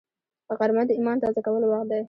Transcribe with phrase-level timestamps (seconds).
[0.57, 1.99] غرمه د ایمان تازه کولو وخت دی